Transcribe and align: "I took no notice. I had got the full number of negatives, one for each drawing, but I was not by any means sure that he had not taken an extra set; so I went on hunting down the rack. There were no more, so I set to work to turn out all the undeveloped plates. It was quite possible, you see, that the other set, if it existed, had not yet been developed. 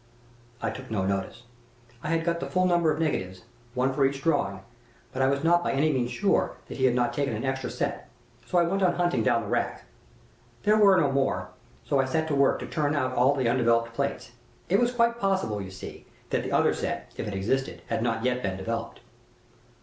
"I 0.63 0.71
took 0.71 0.89
no 0.89 1.05
notice. 1.05 1.43
I 2.01 2.07
had 2.07 2.23
got 2.25 2.39
the 2.39 2.49
full 2.49 2.65
number 2.65 2.91
of 2.91 2.99
negatives, 2.99 3.43
one 3.75 3.93
for 3.93 4.03
each 4.03 4.23
drawing, 4.23 4.61
but 5.13 5.21
I 5.21 5.27
was 5.27 5.43
not 5.43 5.63
by 5.63 5.73
any 5.73 5.93
means 5.93 6.09
sure 6.09 6.55
that 6.65 6.77
he 6.79 6.85
had 6.85 6.95
not 6.95 7.13
taken 7.13 7.35
an 7.35 7.45
extra 7.45 7.69
set; 7.69 8.09
so 8.47 8.57
I 8.57 8.63
went 8.63 8.81
on 8.81 8.95
hunting 8.95 9.21
down 9.21 9.43
the 9.43 9.47
rack. 9.47 9.83
There 10.63 10.75
were 10.75 10.97
no 10.99 11.11
more, 11.11 11.49
so 11.85 11.99
I 11.99 12.05
set 12.05 12.27
to 12.29 12.35
work 12.35 12.57
to 12.61 12.65
turn 12.65 12.95
out 12.95 13.13
all 13.13 13.35
the 13.35 13.47
undeveloped 13.47 13.93
plates. 13.93 14.31
It 14.69 14.79
was 14.79 14.91
quite 14.91 15.19
possible, 15.19 15.61
you 15.61 15.69
see, 15.69 16.07
that 16.31 16.41
the 16.41 16.51
other 16.51 16.73
set, 16.73 17.11
if 17.15 17.27
it 17.27 17.35
existed, 17.35 17.83
had 17.85 18.01
not 18.01 18.23
yet 18.25 18.41
been 18.41 18.57
developed. 18.57 19.01